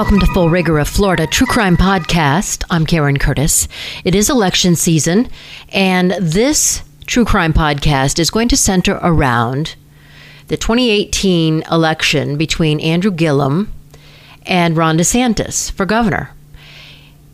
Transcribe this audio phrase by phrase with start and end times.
[0.00, 2.64] Welcome to Full Rigor of Florida True Crime Podcast.
[2.70, 3.68] I'm Karen Curtis.
[4.02, 5.28] It is election season,
[5.74, 9.76] and this True Crime Podcast is going to center around
[10.48, 13.70] the 2018 election between Andrew Gillum
[14.46, 16.30] and Ron DeSantis for governor.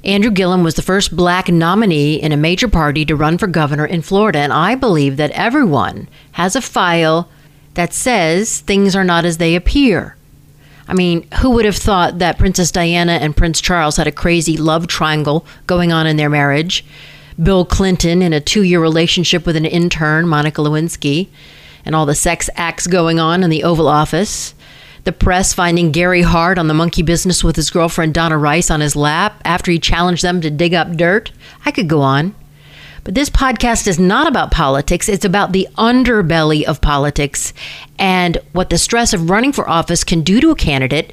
[0.03, 3.87] Andrew Gillum was the first black nominee in a major party to run for governor
[3.87, 7.31] in Florida, and I believe that everyone has a file
[7.75, 10.16] that says things are not as they appear.
[10.89, 14.57] I mean, who would have thought that Princess Diana and Prince Charles had a crazy
[14.57, 16.85] love triangle going on in their marriage?
[17.43, 21.29] Bill Clinton in a two year relationship with an intern, Monica Lewinsky,
[21.85, 24.55] and all the sex acts going on in the Oval Office
[25.07, 28.81] the press finding Gary Hart on the monkey business with his girlfriend Donna Rice on
[28.81, 31.31] his lap after he challenged them to dig up dirt.
[31.65, 32.35] I could go on.
[33.07, 37.53] But this podcast is not about politics, it's about the underbelly of politics
[38.01, 41.13] and what the stress of running for office can do to a candidate.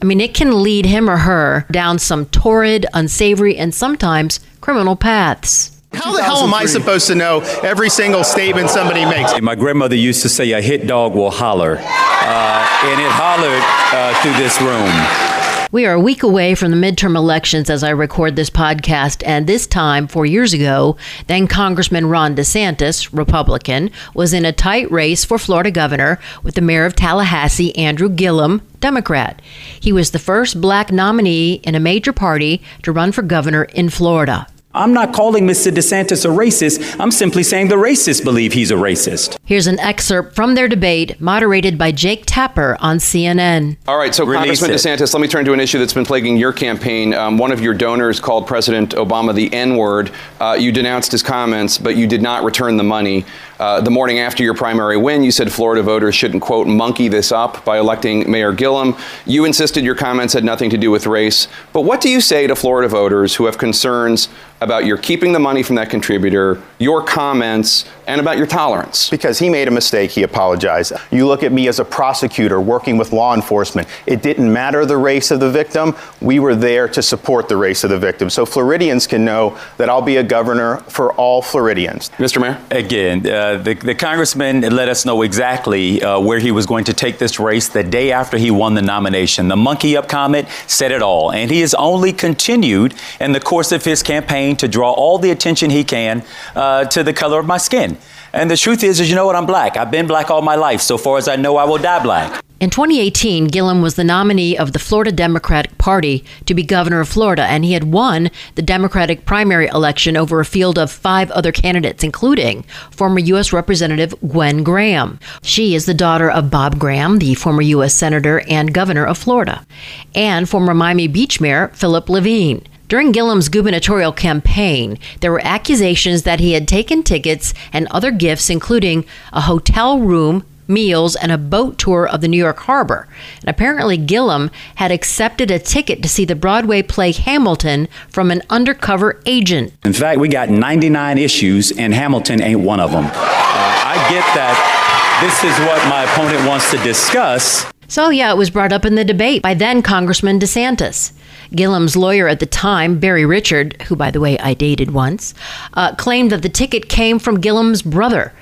[0.00, 4.94] I mean, it can lead him or her down some torrid, unsavory, and sometimes criminal
[4.94, 5.72] paths.
[5.94, 9.32] How the hell am I supposed to know every single statement somebody makes?
[9.40, 11.78] My grandmother used to say, a hit dog will holler.
[11.80, 15.35] Uh, and it hollered uh, through this room.
[15.72, 19.48] We are a week away from the midterm elections as I record this podcast, and
[19.48, 25.24] this time, four years ago, then Congressman Ron DeSantis, Republican, was in a tight race
[25.24, 29.42] for Florida governor with the mayor of Tallahassee, Andrew Gillum, Democrat.
[29.80, 33.90] He was the first black nominee in a major party to run for governor in
[33.90, 34.46] Florida.
[34.76, 35.72] I'm not calling Mr.
[35.72, 37.00] DeSantis a racist.
[37.00, 39.38] I'm simply saying the racists believe he's a racist.
[39.46, 43.78] Here's an excerpt from their debate, moderated by Jake Tapper on CNN.
[43.88, 44.74] All right, so Release Congressman it.
[44.74, 47.14] DeSantis, let me turn to an issue that's been plaguing your campaign.
[47.14, 50.10] Um, one of your donors called President Obama the N word.
[50.40, 53.24] Uh, you denounced his comments, but you did not return the money.
[53.58, 57.32] Uh, the morning after your primary win, you said Florida voters shouldn't, quote, monkey this
[57.32, 58.94] up by electing Mayor Gillum.
[59.24, 61.48] You insisted your comments had nothing to do with race.
[61.72, 64.28] But what do you say to Florida voters who have concerns
[64.60, 69.10] about your keeping the money from that contributor, your comments, and about your tolerance.
[69.10, 70.92] Because he made a mistake, he apologized.
[71.10, 73.88] You look at me as a prosecutor working with law enforcement.
[74.06, 75.96] It didn't matter the race of the victim.
[76.20, 78.30] We were there to support the race of the victim.
[78.30, 82.10] So Floridians can know that I'll be a governor for all Floridians.
[82.10, 82.40] Mr.
[82.40, 82.60] Mayor?
[82.70, 86.92] Again, uh, the, the, congressman let us know exactly uh, where he was going to
[86.92, 89.48] take this race the day after he won the nomination.
[89.48, 91.32] The monkey up comment said it all.
[91.32, 95.30] And he has only continued in the course of his campaign to draw all the
[95.30, 96.22] attention he can
[96.54, 97.95] uh, to the color of my skin.
[98.32, 99.36] And the truth is, is you know what?
[99.36, 99.76] I'm black.
[99.76, 100.80] I've been black all my life.
[100.80, 102.42] So far as I know, I will die black.
[102.58, 107.08] In 2018, Gillum was the nominee of the Florida Democratic Party to be governor of
[107.08, 111.52] Florida, and he had won the Democratic primary election over a field of five other
[111.52, 113.52] candidates, including former U.S.
[113.52, 115.20] Representative Gwen Graham.
[115.42, 117.94] She is the daughter of Bob Graham, the former U.S.
[117.94, 119.66] Senator and governor of Florida,
[120.14, 122.66] and former Miami Beach Mayor Philip Levine.
[122.88, 128.48] During Gillum's gubernatorial campaign, there were accusations that he had taken tickets and other gifts,
[128.48, 133.08] including a hotel room, meals, and a boat tour of the New York harbor.
[133.40, 138.42] And apparently, Gillum had accepted a ticket to see the Broadway play Hamilton from an
[138.50, 139.72] undercover agent.
[139.84, 143.06] In fact, we got 99 issues, and Hamilton ain't one of them.
[143.06, 144.76] Uh, I get that
[145.22, 147.66] this is what my opponent wants to discuss.
[147.88, 151.12] So, yeah, it was brought up in the debate by then Congressman DeSantis.
[151.54, 155.34] Gillum's lawyer at the time, Barry Richard, who, by the way, I dated once,
[155.74, 158.32] uh, claimed that the ticket came from Gillum's brother.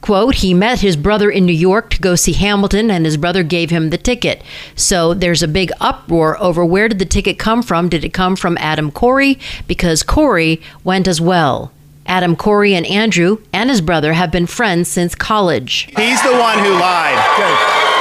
[0.00, 3.44] Quote, he met his brother in New York to go see Hamilton, and his brother
[3.44, 4.42] gave him the ticket.
[4.74, 7.88] So there's a big uproar over where did the ticket come from?
[7.88, 9.38] Did it come from Adam Corey?
[9.68, 11.70] Because Corey went as well.
[12.04, 15.88] Adam Corey and Andrew and his brother have been friends since college.
[15.96, 17.36] He's the one who lied.
[17.36, 17.91] Good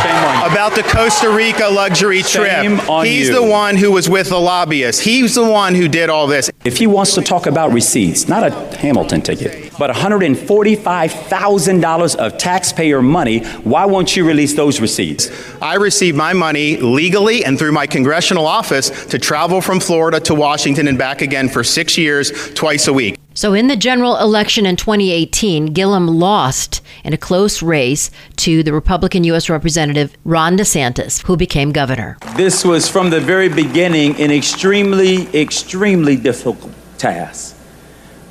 [0.00, 3.04] about the Costa Rica luxury Shame trip.
[3.04, 3.34] He's you.
[3.34, 5.02] the one who was with the lobbyists.
[5.02, 6.50] He's the one who did all this.
[6.64, 13.02] If he wants to talk about receipts, not a Hamilton ticket, but $145,000 of taxpayer
[13.02, 15.30] money, why won't you release those receipts?
[15.60, 20.34] I received my money legally and through my congressional office to travel from Florida to
[20.34, 23.18] Washington and back again for six years, twice a week.
[23.38, 28.72] So, in the general election in 2018, Gillum lost in a close race to the
[28.72, 29.48] Republican U.S.
[29.48, 32.18] Representative Ron DeSantis, who became governor.
[32.34, 37.56] This was from the very beginning an extremely, extremely difficult task.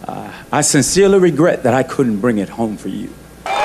[0.06, 3.08] Uh, I sincerely regret that I couldn't bring it home for you.
[3.46, 3.56] But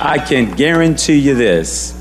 [0.00, 1.92] I can guarantee you this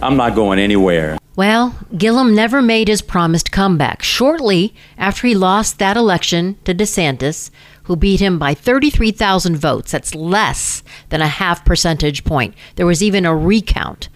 [0.00, 1.18] I'm not going anywhere.
[1.36, 4.02] Well, Gillum never made his promised comeback.
[4.02, 7.50] Shortly after he lost that election to DeSantis,
[7.84, 9.90] who beat him by 33,000 votes.
[9.90, 12.54] That's less than a half percentage point.
[12.76, 14.08] There was even a recount.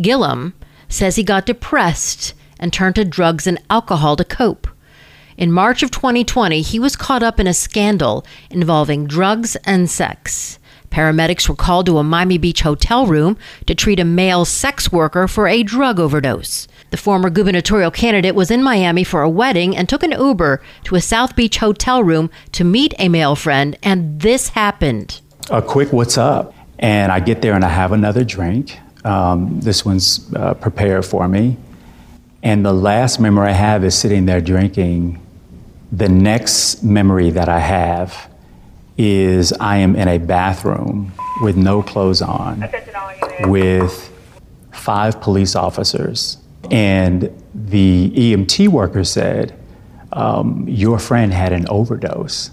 [0.00, 0.52] Gillum
[0.88, 4.66] says he got depressed and turned to drugs and alcohol to cope.
[5.36, 10.58] In March of 2020, he was caught up in a scandal involving drugs and sex.
[10.94, 13.36] Paramedics were called to a Miami Beach hotel room
[13.66, 16.68] to treat a male sex worker for a drug overdose.
[16.90, 20.94] The former gubernatorial candidate was in Miami for a wedding and took an Uber to
[20.94, 25.20] a South Beach hotel room to meet a male friend, and this happened.
[25.50, 26.54] A quick what's up?
[26.78, 28.78] And I get there and I have another drink.
[29.04, 31.56] Um, this one's uh, prepared for me.
[32.44, 35.20] And the last memory I have is sitting there drinking.
[35.90, 38.28] The next memory that I have
[38.96, 41.12] is I am in a bathroom
[41.42, 42.68] with no clothes on,
[43.40, 44.10] with
[44.72, 46.38] five police officers.
[46.70, 49.58] And the EMT worker said,
[50.12, 52.50] um, Your friend had an overdose.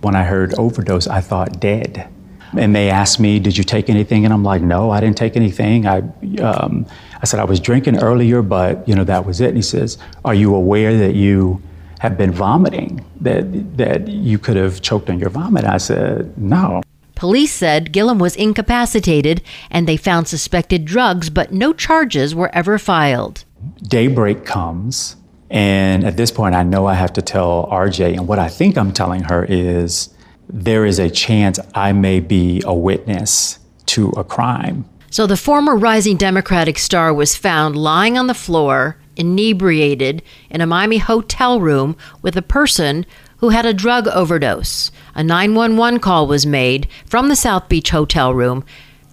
[0.00, 2.08] When I heard overdose, I thought dead.
[2.56, 4.24] And they asked me, Did you take anything?
[4.24, 5.86] And I'm like, No, I didn't take anything.
[5.86, 5.98] I,
[6.40, 6.86] um,
[7.20, 9.48] I said, I was drinking earlier, but you know, that was it.
[9.48, 11.62] And he says, Are you aware that you
[11.98, 15.64] have been vomiting, that, that you could have choked on your vomit?
[15.64, 16.82] I said, No.
[17.14, 19.42] Police said Gillum was incapacitated
[19.72, 23.44] and they found suspected drugs, but no charges were ever filed.
[23.82, 25.16] Daybreak comes,
[25.50, 28.78] and at this point, I know I have to tell RJ, and what I think
[28.78, 30.14] I'm telling her is
[30.48, 34.84] there is a chance I may be a witness to a crime.
[35.10, 40.66] So the former rising Democratic star was found lying on the floor, inebriated, in a
[40.66, 43.04] Miami hotel room with a person
[43.38, 44.90] who had a drug overdose.
[45.14, 48.64] A 911 call was made from the South Beach hotel room,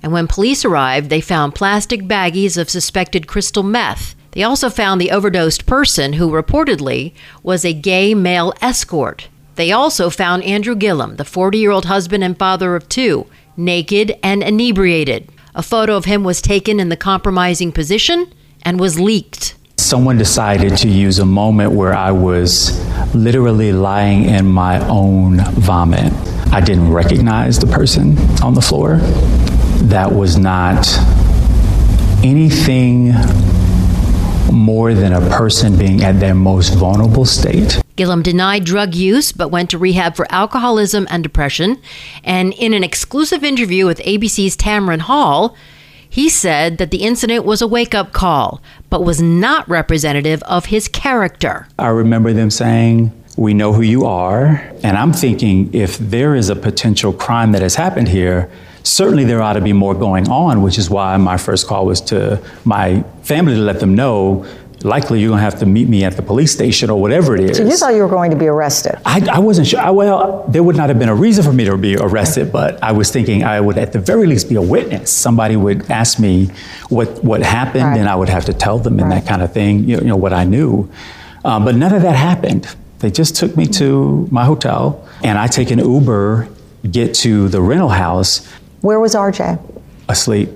[0.01, 4.15] and when police arrived, they found plastic baggies of suspected crystal meth.
[4.31, 9.29] They also found the overdosed person, who reportedly was a gay male escort.
[9.55, 13.25] They also found Andrew Gillum, the 40 year old husband and father of two,
[13.57, 15.29] naked and inebriated.
[15.55, 19.55] A photo of him was taken in the compromising position and was leaked.
[19.85, 22.73] Someone decided to use a moment where I was
[23.13, 26.11] literally lying in my own vomit.
[26.51, 28.95] I didn't recognize the person on the floor.
[29.83, 30.87] That was not
[32.25, 33.13] anything
[34.51, 37.79] more than a person being at their most vulnerable state.
[37.95, 41.79] Gillum denied drug use but went to rehab for alcoholism and depression.
[42.23, 45.55] And in an exclusive interview with ABC's Tamron Hall,
[46.15, 50.65] he said that the incident was a wake up call, but was not representative of
[50.65, 51.67] his character.
[51.77, 54.61] I remember them saying, We know who you are.
[54.83, 58.49] And I'm thinking, if there is a potential crime that has happened here,
[58.83, 61.99] certainly there ought to be more going on, which is why my first call was
[62.01, 64.45] to my family to let them know
[64.85, 67.49] likely you're going to have to meet me at the police station or whatever it
[67.49, 67.57] is.
[67.57, 68.97] So you thought you were going to be arrested?
[69.03, 69.79] I, I wasn't sure.
[69.79, 72.81] I, well, there would not have been a reason for me to be arrested, but
[72.83, 75.11] I was thinking I would at the very least be a witness.
[75.11, 76.51] Somebody would ask me
[76.89, 77.99] what, what happened, right.
[77.99, 79.21] and I would have to tell them and right.
[79.21, 80.89] that kind of thing, you know, you know what I knew.
[81.43, 82.73] Um, but none of that happened.
[82.99, 86.47] They just took me to my hotel, and I take an Uber,
[86.89, 88.47] get to the rental house.
[88.81, 89.59] Where was RJ?
[90.07, 90.49] Asleep.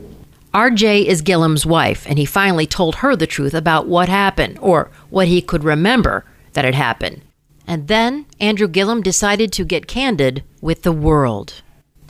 [0.53, 4.89] RJ is Gillum's wife, and he finally told her the truth about what happened, or
[5.11, 7.21] what he could remember that had happened.
[7.67, 11.61] And then Andrew Gillum decided to get candid with the world.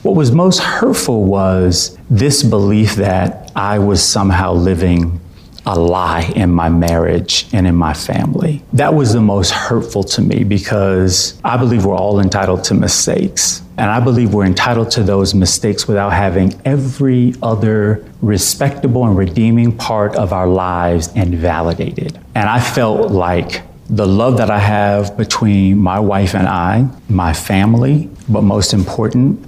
[0.04, 5.20] What was most hurtful was this belief that I was somehow living
[5.66, 8.64] a lie in my marriage and in my family.
[8.74, 13.62] That was the most hurtful to me because I believe we're all entitled to mistakes.
[13.78, 19.76] And I believe we're entitled to those mistakes without having every other respectable and redeeming
[19.78, 22.20] part of our lives invalidated.
[22.36, 27.34] And I felt like the love that I have between my wife and I, my
[27.34, 29.46] family, but most important,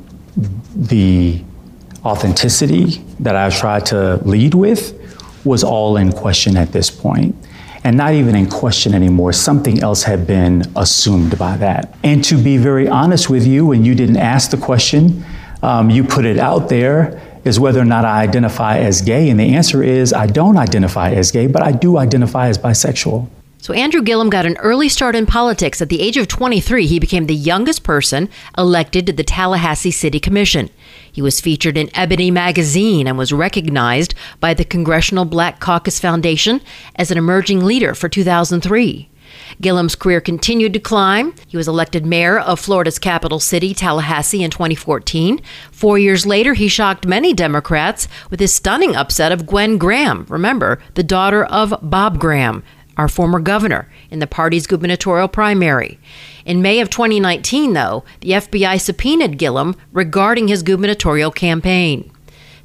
[0.76, 1.44] the
[2.04, 5.00] authenticity that I've tried to lead with
[5.44, 7.36] was all in question at this point.
[7.84, 9.34] And not even in question anymore.
[9.34, 11.98] Something else had been assumed by that.
[12.04, 15.26] And to be very honest with you, when you didn't ask the question,
[15.64, 19.30] um, you put it out there is whether or not I identify as gay.
[19.30, 23.28] And the answer is I don't identify as gay, but I do identify as bisexual.
[23.62, 25.84] So, Andrew Gillum got an early start in politics.
[25.84, 28.28] At the age of 23, he became the youngest person
[28.58, 30.72] elected to the Tallahassee City Commission.
[31.12, 36.60] He was featured in Ebony magazine and was recognized by the Congressional Black Caucus Foundation
[36.96, 39.10] as an emerging leader for 2003.
[39.62, 41.34] Gillum's career continued to climb.
[41.48, 45.40] He was elected mayor of Florida's capital city, Tallahassee, in 2014.
[45.72, 50.26] Four years later, he shocked many Democrats with his stunning upset of Gwen Graham.
[50.30, 52.64] Remember, the daughter of Bob Graham,
[52.98, 56.00] our former governor, in the party's gubernatorial primary.
[56.46, 62.12] In May of 2019, though, the FBI subpoenaed Gillum regarding his gubernatorial campaign.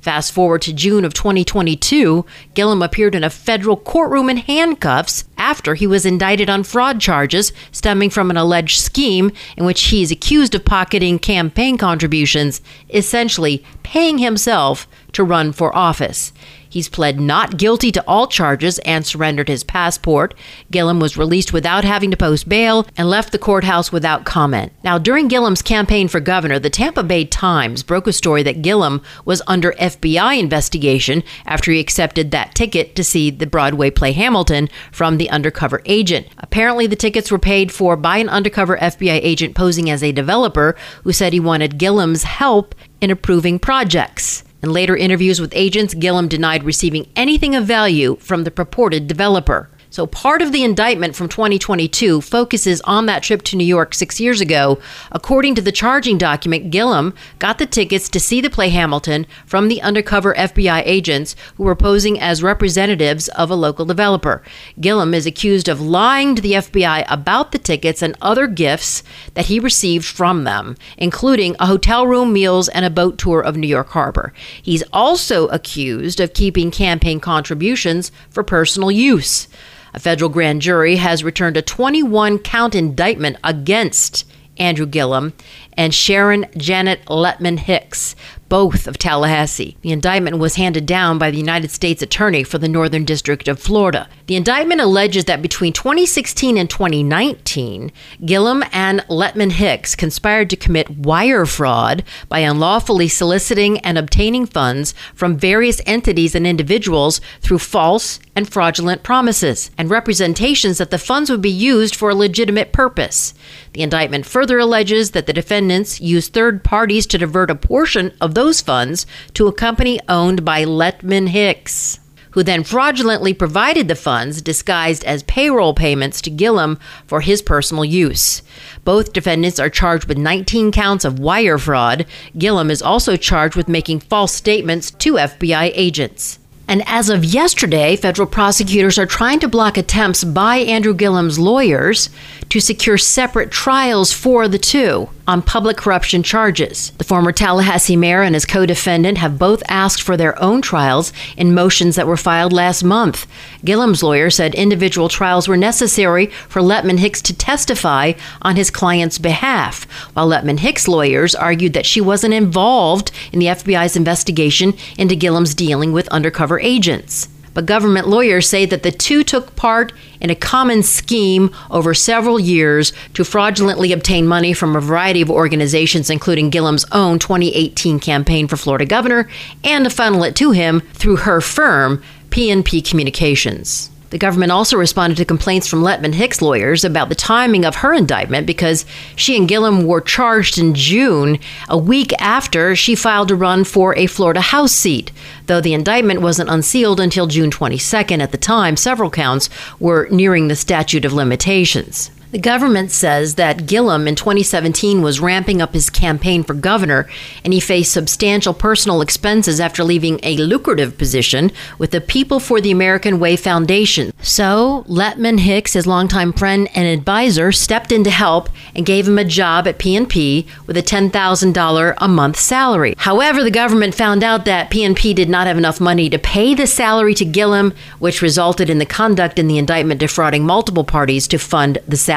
[0.00, 5.74] Fast forward to June of 2022, Gillum appeared in a federal courtroom in handcuffs after
[5.74, 10.10] he was indicted on fraud charges stemming from an alleged scheme in which he is
[10.10, 16.32] accused of pocketing campaign contributions, essentially paying himself to run for office.
[16.68, 20.34] He's pled not guilty to all charges and surrendered his passport.
[20.70, 24.72] Gillum was released without having to post bail and left the courthouse without comment.
[24.84, 29.00] Now, during Gillum's campaign for governor, the Tampa Bay Times broke a story that Gillum
[29.24, 34.68] was under FBI investigation after he accepted that ticket to see the Broadway play Hamilton
[34.92, 36.26] from the undercover agent.
[36.38, 40.76] Apparently, the tickets were paid for by an undercover FBI agent posing as a developer
[41.04, 44.44] who said he wanted Gillum's help in approving projects.
[44.62, 49.68] In later interviews with agents, Gillum denied receiving anything of value from the purported developer.
[49.96, 54.20] So, part of the indictment from 2022 focuses on that trip to New York six
[54.20, 54.78] years ago.
[55.10, 59.68] According to the charging document, Gillum got the tickets to see the play Hamilton from
[59.68, 64.42] the undercover FBI agents who were posing as representatives of a local developer.
[64.78, 69.46] Gillum is accused of lying to the FBI about the tickets and other gifts that
[69.46, 73.66] he received from them, including a hotel room, meals, and a boat tour of New
[73.66, 74.34] York Harbor.
[74.60, 79.48] He's also accused of keeping campaign contributions for personal use.
[79.96, 84.26] A federal grand jury has returned a 21 count indictment against
[84.58, 85.32] Andrew Gillum
[85.72, 88.14] and Sharon Janet Lettman Hicks,
[88.48, 89.76] both of Tallahassee.
[89.82, 93.58] The indictment was handed down by the United States Attorney for the Northern District of
[93.58, 94.08] Florida.
[94.26, 97.92] The indictment alleges that between 2016 and 2019,
[98.24, 104.94] Gillum and Lettman Hicks conspired to commit wire fraud by unlawfully soliciting and obtaining funds
[105.14, 111.30] from various entities and individuals through false and fraudulent promises and representations that the funds
[111.30, 113.32] would be used for a legitimate purpose.
[113.72, 118.34] The indictment further alleges that the defendants used third parties to divert a portion of
[118.36, 121.98] those funds to a company owned by Lettman Hicks,
[122.32, 127.82] who then fraudulently provided the funds disguised as payroll payments to Gillum for his personal
[127.82, 128.42] use.
[128.84, 132.04] Both defendants are charged with 19 counts of wire fraud.
[132.36, 136.38] Gillum is also charged with making false statements to FBI agents.
[136.68, 142.10] And as of yesterday, federal prosecutors are trying to block attempts by Andrew Gillum's lawyers
[142.48, 146.90] to secure separate trials for the two on public corruption charges.
[146.98, 151.12] The former Tallahassee mayor and his co defendant have both asked for their own trials
[151.36, 153.26] in motions that were filed last month.
[153.64, 158.12] Gillum's lawyer said individual trials were necessary for Lettman Hicks to testify
[158.42, 159.84] on his client's behalf,
[160.14, 165.54] while Lettman Hicks' lawyers argued that she wasn't involved in the FBI's investigation into Gillum's
[165.54, 170.34] dealing with undercover agents but government lawyers say that the two took part in a
[170.34, 176.50] common scheme over several years to fraudulently obtain money from a variety of organizations, including
[176.50, 179.26] Gillum's own 2018 campaign for Florida governor,
[179.64, 183.88] and to funnel it to him through her firm, PNP Communications.
[184.10, 187.92] The government also responded to complaints from Lettman Hicks lawyers about the timing of her
[187.92, 188.86] indictment because
[189.16, 193.96] she and Gillum were charged in June, a week after she filed to run for
[193.96, 195.10] a Florida House seat.
[195.46, 200.48] Though the indictment wasn't unsealed until June 22nd at the time, several counts were nearing
[200.48, 202.10] the statute of limitations.
[202.32, 207.08] The government says that Gillum in 2017 was ramping up his campaign for governor,
[207.44, 212.60] and he faced substantial personal expenses after leaving a lucrative position with the People for
[212.60, 214.12] the American Way Foundation.
[214.20, 219.18] So, Lettman Hicks, his longtime friend and advisor, stepped in to help and gave him
[219.18, 222.94] a job at PNP with a $10,000 a month salary.
[222.98, 226.66] However, the government found out that PNP did not have enough money to pay the
[226.66, 231.38] salary to Gillum, which resulted in the conduct in the indictment defrauding multiple parties to
[231.38, 232.15] fund the salary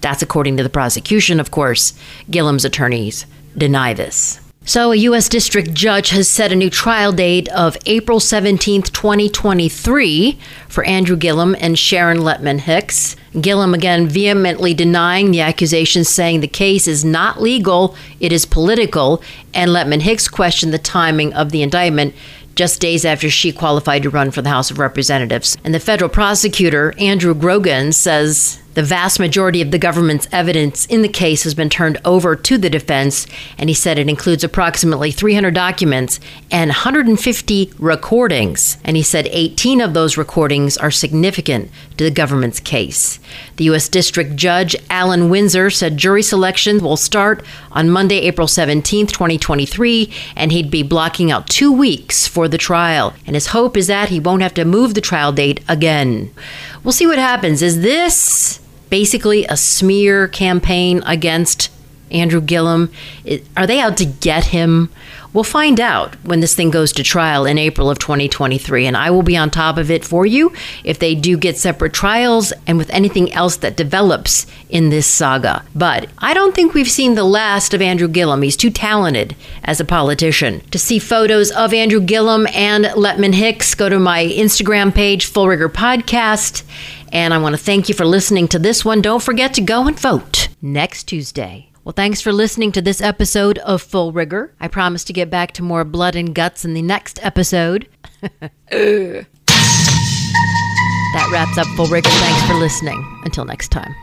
[0.00, 1.94] That's according to the prosecution, of course.
[2.30, 3.26] Gillum's attorneys
[3.56, 4.40] deny this.
[4.66, 5.28] So, a U.S.
[5.28, 10.38] District Judge has set a new trial date of April 17, 2023,
[10.68, 13.16] for Andrew Gillum and Sharon Lettman Hicks.
[13.40, 19.22] Gillum again vehemently denying the accusations, saying the case is not legal, it is political,
[19.54, 22.14] and Lettman Hicks questioned the timing of the indictment
[22.54, 25.56] just days after she qualified to run for the House of Representatives.
[25.64, 31.02] And the federal prosecutor, Andrew Grogan, says the vast majority of the government's evidence in
[31.02, 33.26] the case has been turned over to the defense,
[33.58, 38.78] and he said it includes approximately 300 documents and 150 recordings.
[38.84, 43.18] And he said 18 of those recordings are significant to the government's case.
[43.56, 43.88] The U.S.
[43.88, 50.52] District Judge Allen Winsor said jury selection will start on Monday, April 17, 2023, and
[50.52, 53.14] he'd be blocking out two weeks for the trial.
[53.26, 56.32] And his hope is that he won't have to move the trial date again.
[56.84, 57.62] We'll see what happens.
[57.62, 61.70] Is this basically a smear campaign against
[62.10, 62.90] Andrew Gillum?
[63.56, 64.90] Are they out to get him?
[65.32, 69.10] We'll find out when this thing goes to trial in April of 2023, and I
[69.10, 72.76] will be on top of it for you if they do get separate trials and
[72.76, 75.64] with anything else that develops in this saga.
[75.74, 78.42] But I don't think we've seen the last of Andrew Gillum.
[78.42, 80.60] He's too talented as a politician.
[80.70, 85.46] To see photos of Andrew Gillum and Lettman Hicks, go to my Instagram page, Full
[85.46, 86.64] Rigor Podcast.
[87.12, 89.00] And I want to thank you for listening to this one.
[89.00, 91.69] Don't forget to go and vote next Tuesday.
[91.82, 94.54] Well, thanks for listening to this episode of Full Rigor.
[94.60, 97.88] I promise to get back to more blood and guts in the next episode.
[98.20, 99.26] that
[101.32, 102.10] wraps up Full Rigor.
[102.10, 103.22] Thanks for listening.
[103.24, 103.94] Until next time.